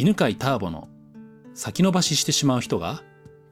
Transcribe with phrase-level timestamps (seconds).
[0.00, 0.88] 犬飼ターボの
[1.52, 3.02] 先延ばししてしまう人が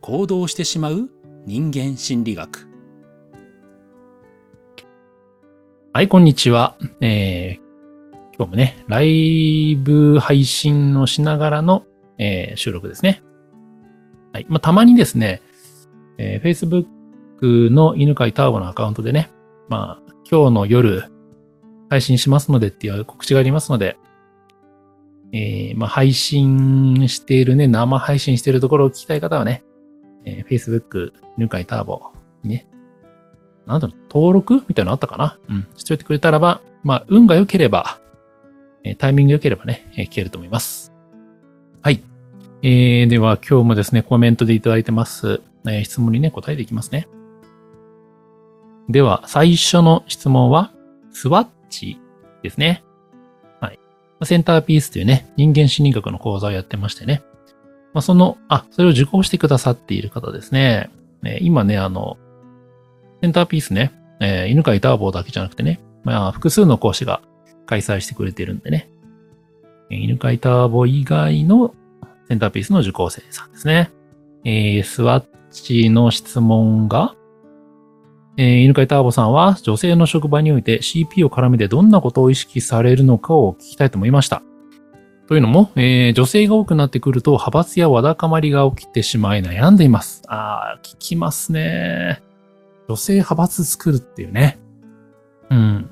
[0.01, 1.11] 行動してしまう
[1.45, 2.67] 人間心理学。
[5.93, 6.79] はい、こんにちは。
[7.03, 11.85] えー、今日もね、ライブ配信をしながらの、
[12.17, 13.23] えー、収録ですね。
[14.33, 14.47] はい。
[14.49, 15.43] まあ、たまにですね、
[16.17, 19.31] えー、Facebook の犬飼ターボのアカウントでね、
[19.69, 21.13] まあ、今日の夜
[21.91, 23.99] 配信しますのでっていう告知がありますので、
[25.33, 29.63] えー、まあ、配信しているね、生配信しているところを聞きたい方はね、
[30.25, 32.67] えー、Facebook、犬飼ターボにね、
[33.67, 35.39] なんだろう、登録みたいなのあったかな？
[35.49, 35.67] うん。
[35.77, 38.01] しておいてくれたらば、まあ、運が良ければ、
[38.85, 40.95] えー、タイミング良ければね、えー、聞けると思います。
[41.83, 42.03] はい。
[42.63, 47.07] えー、では今日もですね、コメントでいただいてます、えー、質問にね、答えていきますね。
[48.89, 50.73] では、最初の質問は、
[51.13, 52.01] スワッチ
[52.43, 52.83] ですね。
[54.25, 57.23] センターピースというね、人間心理学の講座をやってましてね。
[57.95, 60.91] まあ、その、あ、それを受講してくださっている方ですね。
[61.25, 62.17] えー、今ね、あの、
[63.23, 67.23] センターピースね、えー、犬飼ターボーだけじゃなくてね、まあ、複数の講師が
[67.67, 68.91] 開催してくれてるんでね。
[69.91, 71.75] え犬飼ターボ以外の
[72.29, 73.91] センターピースの受講生さんですね。
[74.45, 77.15] えー、スワッチの質問が、
[78.41, 84.43] えー、犬飼ターボさんは女性の職場において CP を絡めてどんなことを意識されるのかを聞きたいと思いました。
[85.27, 90.23] というのも、えー、女性が多くなってくると派閥やわだかまりが起きてしまい悩んでいます。
[90.29, 92.23] ああ、聞きますね。
[92.89, 94.61] 女性派閥作るっていうね。
[95.51, 95.91] うん。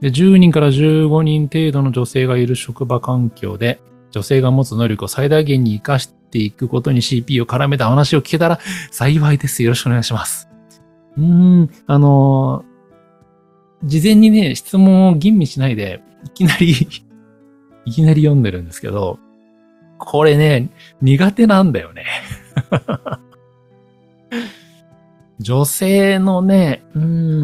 [0.00, 8.58] で、10人から15人程度の女性がいる職場環境で、女性が持つ能力を最大限に活かしていくことに CP を絡めた話を聞けたら
[8.90, 9.62] 幸いです。
[9.62, 10.55] よろしくお願いします。
[11.18, 12.64] うん、あの、
[13.84, 16.72] 事前にね、質問を吟味しないで、いきなり
[17.84, 19.18] いきなり読んでるんですけど、
[19.98, 22.04] これね、苦手なんだよね
[25.38, 26.98] 女性のね、う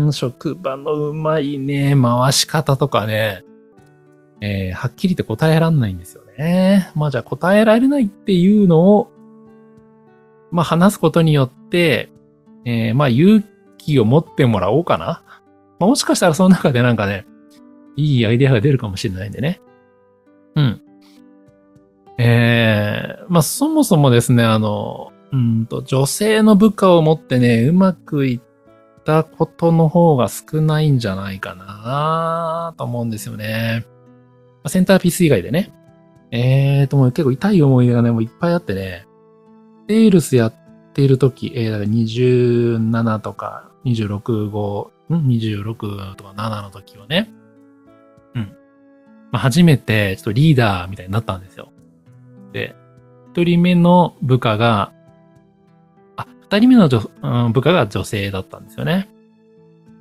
[0.08, 3.44] ん、職場のうまいね、回し方とかね、
[4.40, 6.90] えー、はっきりと答えらんないんですよね。
[6.94, 9.12] まあじゃあ答えられないっていうのを、
[10.50, 12.10] まあ話すことによって、
[12.64, 13.42] えー、まあ勇
[13.84, 15.22] 気を持ってもらおうかな。
[15.78, 17.26] まあ、もしかしたらその中でなんかね、
[17.96, 19.60] いいアイデアが出るかもしれないんでね。
[20.54, 20.80] うん。
[22.18, 28.40] ええー、まあ、そもそもですね、あの、うんと、女性の部下を持ってね、うまくいっ
[29.04, 33.86] たことの方が少ないんじゃないかなと思うんですよね。
[34.68, 35.72] センターピース以外でね。
[36.30, 39.06] えーと、もう結構痛い思い出がね、もういっぱいあってね、
[39.88, 40.54] セールスやっ
[40.94, 47.30] ているとき、えー、だから27とか26、5、ん ?26 とか7の時はね。
[48.34, 48.42] うん。
[49.30, 51.72] まあ、初めて、ちょっとリーダーみたいになったんですよ。
[52.52, 52.74] で、
[53.32, 54.92] 一人目の部下が、
[56.16, 59.08] あ、二人目の、うん、部下が女性だったんですよね。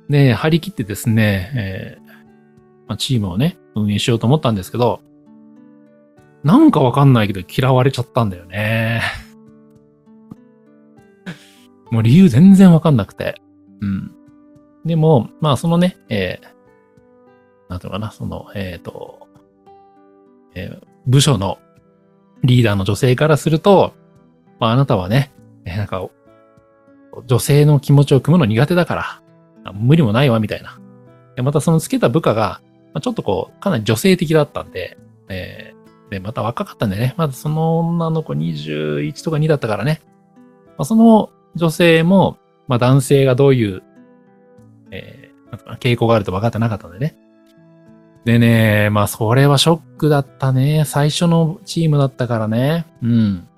[0.08, 2.02] で、張り切ってですね、えー
[2.86, 5.00] まあ、チームをね、運営しようと思ったんですけど、
[6.44, 9.00] なんかわかんないけど嫌われちゃったんだよね。
[11.90, 13.40] もう理由全然わかんなくて。
[13.82, 14.10] うん。
[14.84, 19.28] でも、まあそのね、えー、なんていうのかな、その、えっ、ー、と、
[20.54, 21.58] えー、部署の
[22.42, 23.92] リーダーの女性からすると、
[24.58, 25.32] まああなたはね、
[25.64, 26.08] えー、なんか、
[27.26, 29.22] 女性の気持ちを組むの苦手だか
[29.64, 30.78] ら、無理もないわ、みたいな。
[31.36, 32.60] でまたそのつけた部下が、
[32.94, 40.00] まあ、ちょっとこう、かなり女性的だったんで、えー、で、また若かったんでね、まずその女の子21とか2だったからね、
[40.78, 42.38] まあ、その女性も、
[42.68, 43.82] まあ男性がどういう、
[44.90, 47.16] えー、傾向があると分かってなかったんでね。
[48.24, 50.84] でね、まあそれはショックだったね。
[50.86, 52.86] 最初のチームだったからね。
[53.02, 53.48] うん。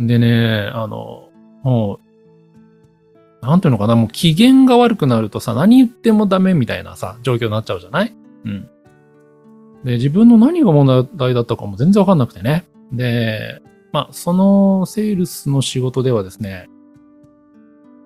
[0.00, 1.28] でね、あの、
[1.62, 2.00] も
[3.42, 8.14] う、なんていうのかな、もう機嫌が悪くなるとさ、何言ってもダメみたいなさ、状況になっちゃうじゃない？
[8.44, 8.68] うん。
[9.84, 12.66] で、自分の何が問題だったかも全然わかんなくてね。
[12.92, 13.62] で、
[13.92, 16.68] まあ、そのセールスの仕事ではですね、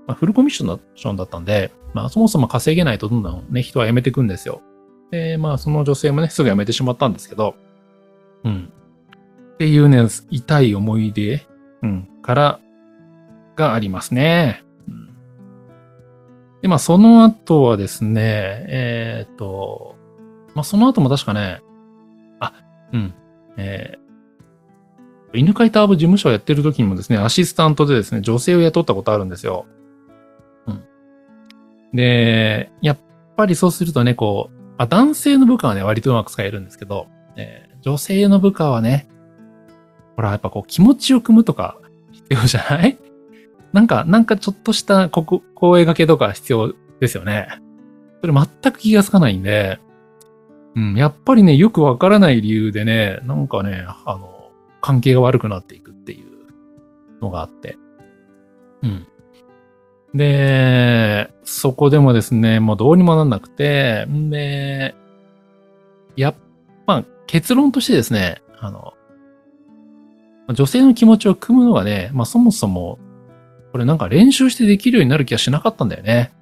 [0.07, 4.63] まあ、フルコミッションだったんで、まあ、そもそも稼げないとどんどんね、人は辞めていくんですよ。
[5.11, 7.55] で、まあ、その女性もね、すぐ辞めてしまったんですけど、
[8.45, 8.73] うん。
[9.55, 11.47] っていうね、痛い思い出、
[11.83, 12.61] うん、から
[13.57, 14.65] がありますね。
[14.89, 15.15] うん、
[16.63, 18.21] で、まあ、その後はですね、
[18.69, 19.97] えっ、と、
[20.55, 21.63] まあ、その後も確かね、
[22.41, 22.53] あ、
[22.93, 23.15] うん、
[23.57, 29.67] えー、犬飼ターボ事務所をやってる時にもですね、アシスタントでですね、女性を雇ったことあるんですよ。
[31.95, 32.99] で、やっ
[33.37, 37.07] ぱりそうするとね、こう、あ男性の部下はね、割とうまく使えるんですけど、
[37.37, 39.07] えー、女性の部下はね、
[40.17, 41.79] ほら、やっぱこう気持ちを組むとか
[42.13, 42.99] 必要じゃない？
[43.73, 45.25] なんか、なんかちょっとしたこ
[45.55, 47.49] 声掛けとか必要ですよね。
[48.21, 49.79] それ全く気がつかないんで、
[50.77, 54.51] うん、やっぱりね、よくわからない理由でね、なんかね、あの、
[54.81, 57.77] 関係が悪くなっていくっていうのがあって。
[58.83, 59.07] うん。
[60.15, 64.95] で、そこでもですね、もうどうにもなんなくて、んで、
[66.17, 66.35] やっ
[66.85, 68.95] ぱ、結論としてですね、あの、
[70.53, 72.99] 女性の気持ちを組むのがね、まあそもそも、
[73.71, 76.33] これなんか練習してできるようになる気がしなかったんだよね。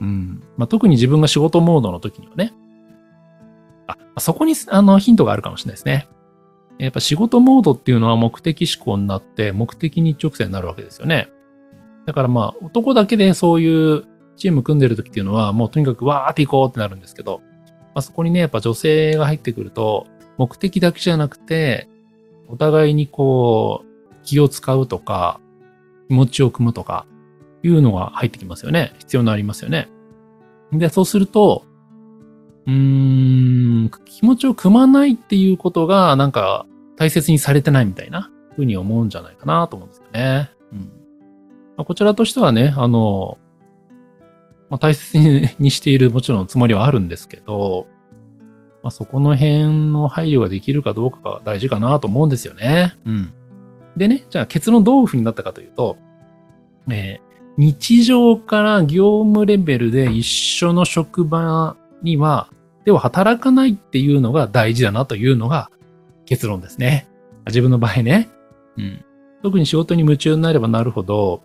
[0.00, 0.42] うん。
[0.56, 2.52] まあ特に自分が仕事モードの時にはね。
[3.88, 6.08] あ、そこにあのヒントがあるかもしれないですね。
[6.78, 11.28] やっぱ仕事モードっていうのは目的思考になって目的に一直線になるわけですよね。
[12.06, 17.40] だからまあ男だけでそういうチーム組んでる時っていうのはもうとにかくわーって行こうってなるんですけど、
[17.94, 20.06] まあ、そこにね、やっぱ女性が入ってくると
[20.38, 21.88] 目的だけじゃなくて
[22.48, 25.40] お互いにこう気を使うとか
[26.08, 27.06] 気持ちを組むとか
[27.62, 28.92] いうのが入ってきますよね。
[28.98, 29.88] 必要になりますよね。
[30.72, 31.64] で、そうすると、
[32.66, 36.66] うーん、気持ちを組まないっていうことが、なんか、
[36.96, 40.50] 大切にされてないみたいなふうに思うんじゃないかなと思うんですよね。
[40.72, 40.78] うん
[41.76, 43.38] まあ、こちらとしてはね、あの、
[44.68, 47.86] まあ、大切にしているもちろんつもりはあるんですけど、
[48.82, 52.96] まあ、そこの辺の配慮ができるかどうかが大事かなと思うんですよね。
[53.04, 53.32] うん。
[53.96, 55.96] でね、じゃあ結論どういうふうになったかというと、
[56.90, 62.50] えー、日常から業務レベルで一緒の職場には
[62.84, 65.70] では働かないっていうのが大事だなというのが
[66.24, 67.08] 結論ですね。
[67.46, 68.28] 自分の場合ね。
[68.76, 69.04] うん。
[69.42, 71.42] 特に仕事に夢中になればなるほど、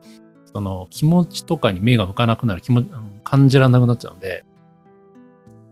[0.53, 2.89] その気持ちとかに目が向かなくなる気持ち、
[3.23, 4.45] 感じられなくなっちゃうんで。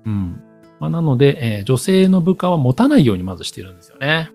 [0.05, 0.43] うん。
[0.79, 4.31] まあ、なので、えー、女性の部下は持たないようにまずしてるんですよね。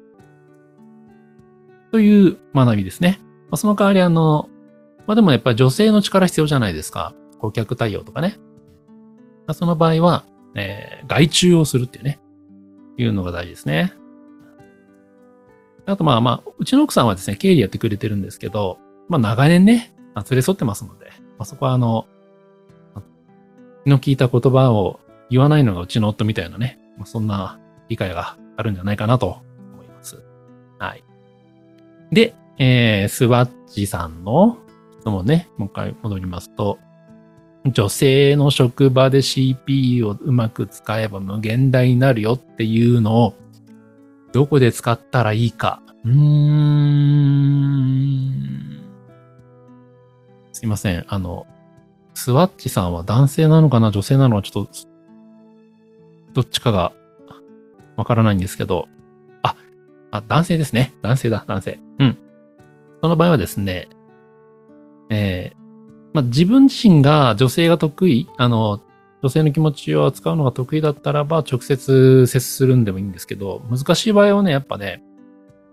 [1.91, 3.21] という学びですね。
[3.45, 4.49] まあ、その代わりあの、
[5.07, 7.15] まあでもやっぱり女性の力必要じゃないですか。
[7.39, 8.37] 顧客対応とかね。
[9.47, 10.25] まあ、その場合は、
[10.55, 12.21] えー、外注をするっていうね、
[12.97, 13.93] いうのが大事ですね。
[15.87, 18.79] あとまあまあ、うちの奥さんはですね、経理やってくれてるんですけど、
[19.09, 21.07] まあ長年ね、連れ添ってますので、
[21.39, 22.07] まあ、そこはあの、
[23.87, 25.01] の聞いた言葉を
[25.31, 27.59] 言わないのがうちの夫みたいなね、まあ、そんな
[27.89, 29.39] 理解があるんじゃないかなと
[29.73, 30.23] 思います。
[30.79, 31.05] はい。
[32.13, 34.59] で、えー、スワッチさんの
[35.01, 36.79] 質問ね、もう一回戻りますと、
[37.67, 43.35] 女性の職場で CPU をうまく使えば無限大になるよっていうのを、
[44.33, 45.83] どこで使ったらいいか。
[46.05, 47.35] うーん。
[50.53, 51.05] すいません。
[51.09, 51.47] あの、
[52.15, 53.91] スワッチさんは男性なのかな？
[53.91, 54.43] 女性なのか？
[54.43, 54.73] ちょっと、
[56.33, 56.93] どっちかが
[57.97, 58.89] わからないんですけど、
[59.43, 59.57] あ、
[60.11, 60.95] あ、男性ですね。
[61.03, 61.81] 男性だ、男性。
[61.99, 62.19] うん。
[63.03, 63.89] その場合はですね、
[65.11, 65.57] えー、
[66.15, 68.81] まあ、自分自身が女性が得意、あの、
[69.23, 75.03] 女性の気持ちを扱うのが得意だったらば、直接接するんでもいいんですけど、難しい場合はね、やっぱね、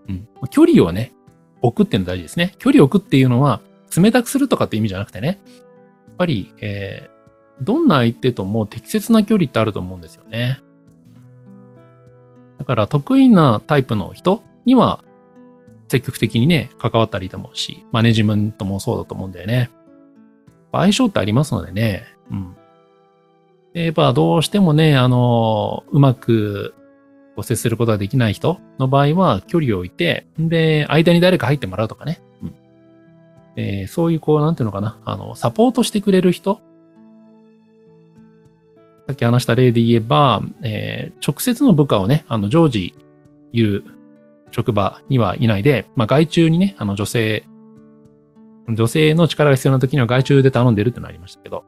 [0.08, 1.12] うん、距離をね、
[1.60, 2.54] 置くっていうの大事ですね。
[2.58, 3.60] 距離を置くっていうのは、
[3.96, 5.40] 冷たくするとかって意味じゃなくてね、
[6.22, 10.60] ぱり、えー、どんな相手とも適切な距離ってあると思うんですよね。
[12.58, 15.02] だから得意なタイプの人には
[15.88, 19.68] 積極的にね、関わったらいいと思うし、マネジメントもそうだと思うんだよね。
[20.70, 22.04] 相性ってありますのでね。
[22.30, 22.56] うん。
[23.74, 26.74] で、やっぱどうしてもね、あの、うまく
[27.42, 32.22] 接することができない人の場合は距離を置いて、で、間に誰か入ってもらうとかね。
[33.56, 36.60] えー、そういうこう、なんていうのかな、あの、サポートしてくれる人
[39.06, 42.94] さっき話した例で言えば、えー、直接の部下をね、あの、常時
[43.52, 43.84] いる
[44.50, 47.44] 職場にはいないで、まあ、外注にね、あの、女性
[48.68, 51.64] 女性の力が必要な時には外注で頼んでるってのありましたけど、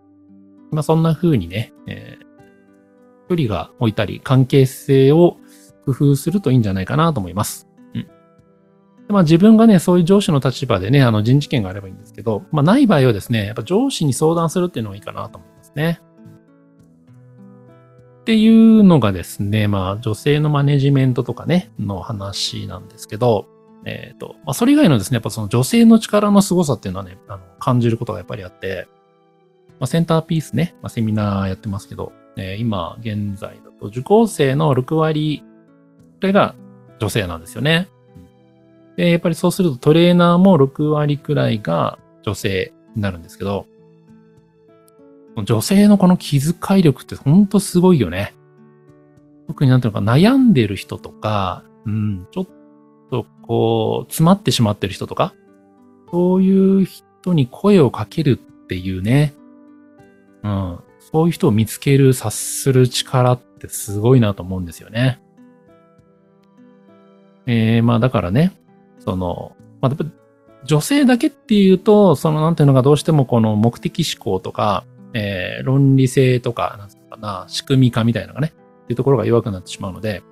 [0.71, 5.37] まあそんな風にね、えー、距離が置いたり関係性を
[5.85, 7.69] 工夫するといいんじゃないかなと思います。
[9.15, 16.01] まあ自分がね、そういう上司の立場でね、あの人事権があればいいんですけど、まあない場合はですね、やっぱ上司に相談するっていうのがいいかなと思いますね。
[18.23, 23.47] っていうのがですね、まあ女性のマネジメントとかね、の話なんですけど、
[23.85, 28.89] えっ、ー、と、まあ、それ以外のですね、やっぱその女性の力の凄さっていうのはね、あの感じることがやっぱりあって、
[29.79, 35.45] まあ、センターピースね、まあ、セミナーやってますけど、えー、今現在だと受講生の6割
[36.19, 36.55] くらいが
[36.99, 37.89] 女性なんですよね。
[38.97, 43.67] で、やっぱりそうするとトレーナーも6割くらいが女性になるんですけど、
[45.45, 48.35] 女性のこの気遣い力ってほんとすごいよね。
[49.49, 52.47] 特になんていうのか悩んでる人とか、うん、ちょっ
[53.11, 55.35] とこう、詰まってしまってる人とか、
[56.11, 59.35] そういう人に声をかけるっていうね、
[60.43, 60.79] うん、
[61.13, 65.21] そういう人を見つける、察する力ってすごいなと思うんですよね。
[67.47, 68.53] えー、まあだからね、
[69.05, 69.97] その、まあ、
[70.65, 78.53] 女性だけっていうと、そのなんていうのがどうしてもこの目的思考とか、えー、論理性とか、なんつうかな、仕組み化みたいなのがね、
[78.85, 80.23] っていうところが弱くなってしまうので、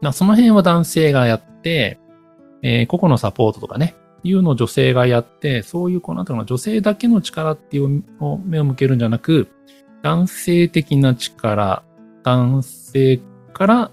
[0.00, 1.98] まあ、その辺は男性がやって、
[2.62, 9.48] えー、個々のサポートとかね、いうのを女性がやって、そういう、こう、なんていうの女性だけの力っていうのを目を向けるんじゃなく、
[10.02, 11.82] 男性的な力、
[12.22, 13.20] 男性
[13.52, 13.90] から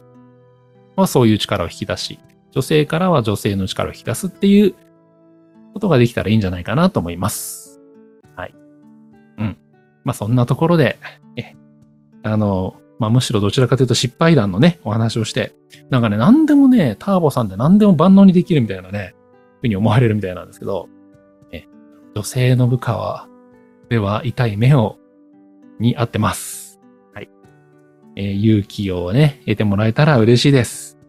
[0.96, 2.20] はそういう力を引き出し、
[2.52, 4.76] 女性からは女性の力を引き出すっていう
[5.74, 7.82] ことができたらいいんじゃないかなと思います。
[8.36, 8.56] はい。
[9.38, 9.58] うん。
[10.04, 11.00] まあそんなところで、
[11.38, 11.56] え、
[12.24, 15.54] あの、まあむしろどちらかというと失敗談のね、お話をして、
[15.90, 19.16] なんかね、何でもね、ターボさんで何でも万能にできるみたいなね、
[19.62, 20.90] ふうに思われるみたいなんですけど、
[21.52, 21.66] え、
[22.16, 23.28] 女性の部下は、
[23.90, 24.98] では痛い目を、
[25.80, 26.80] に合ってます。
[27.14, 27.30] はい。
[28.16, 31.01] えー、勇気をね、得てもらえたら嬉しいです。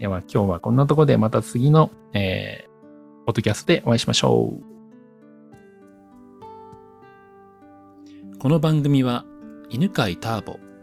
[0.00, 4.54] では今日はこんなところでまた次の、えー、ポッドキャストでお会いしましょ
[8.32, 8.38] う。
[8.38, 9.26] この番組は
[9.68, 10.58] 犬飼ターボ